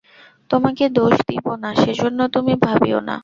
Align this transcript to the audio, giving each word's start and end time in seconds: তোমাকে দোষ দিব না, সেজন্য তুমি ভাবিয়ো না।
তোমাকে 0.49 0.85
দোষ 0.89 1.15
দিব 1.27 1.45
না, 1.55 1.69
সেজন্য 1.75 2.19
তুমি 2.27 2.53
ভাবিয়ো 2.61 2.99
না। 3.01 3.15